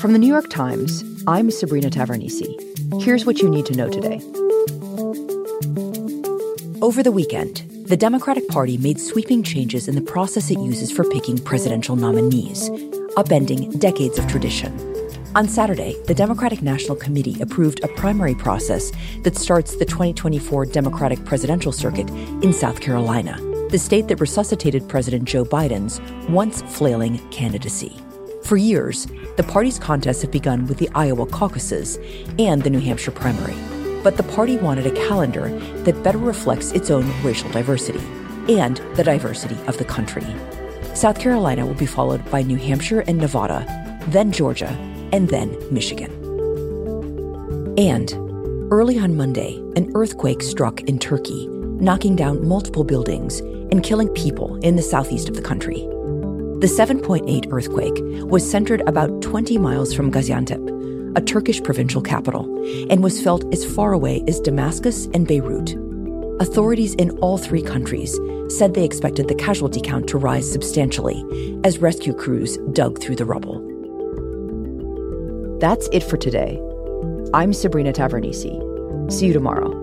[0.00, 3.02] From the New York Times, I'm Sabrina Tavernise.
[3.02, 4.16] Here's what you need to know today.
[6.80, 11.04] Over the weekend, the Democratic Party made sweeping changes in the process it uses for
[11.04, 12.70] picking presidential nominees,
[13.18, 14.72] upending decades of tradition.
[15.36, 18.92] On Saturday, the Democratic National Committee approved a primary process
[19.24, 22.08] that starts the 2024 Democratic presidential circuit
[22.42, 23.36] in South Carolina,
[23.68, 27.94] the state that resuscitated President Joe Biden's once flailing candidacy.
[28.44, 31.98] For years, the party's contests have begun with the Iowa caucuses
[32.38, 33.54] and the New Hampshire primary.
[34.02, 35.48] But the party wanted a calendar
[35.84, 38.00] that better reflects its own racial diversity
[38.48, 40.24] and the diversity of the country.
[40.94, 43.64] South Carolina will be followed by New Hampshire and Nevada,
[44.08, 44.70] then Georgia,
[45.12, 46.10] and then Michigan.
[47.78, 48.12] And
[48.72, 54.56] early on Monday, an earthquake struck in Turkey, knocking down multiple buildings and killing people
[54.56, 55.88] in the southeast of the country.
[56.60, 57.96] The 7.8 earthquake
[58.30, 62.44] was centered about 20 miles from Gaziantep, a Turkish provincial capital,
[62.90, 65.74] and was felt as far away as Damascus and Beirut.
[66.38, 68.14] Authorities in all three countries
[68.50, 71.24] said they expected the casualty count to rise substantially
[71.64, 73.60] as rescue crews dug through the rubble.
[75.60, 76.60] That's it for today.
[77.32, 79.10] I'm Sabrina Tavernise.
[79.10, 79.79] See you tomorrow.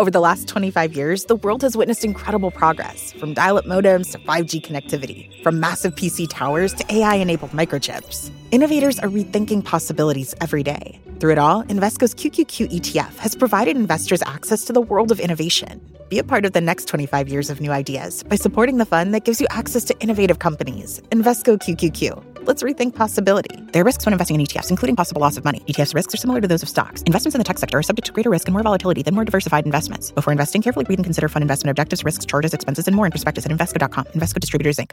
[0.00, 4.12] Over the last 25 years, the world has witnessed incredible progress from dial up modems
[4.12, 8.30] to 5G connectivity, from massive PC towers to AI enabled microchips.
[8.50, 10.98] Innovators are rethinking possibilities every day.
[11.18, 15.86] Through it all, Invesco's QQQ ETF has provided investors access to the world of innovation.
[16.08, 19.12] Be a part of the next 25 years of new ideas by supporting the fund
[19.12, 21.02] that gives you access to innovative companies.
[21.10, 22.29] Invesco QQQ.
[22.44, 23.50] Let's rethink possibility.
[23.72, 25.60] There are risks when investing in ETFs, including possible loss of money.
[25.68, 27.02] ETFs risks are similar to those of stocks.
[27.02, 29.24] Investments in the tech sector are subject to greater risk and more volatility than more
[29.24, 30.10] diversified investments.
[30.10, 33.12] Before investing, carefully read and consider fund investment objectives, risks, charges, expenses, and more in
[33.12, 34.04] prospectus at Invesco.com.
[34.06, 34.88] Invesco Distributors, Inc.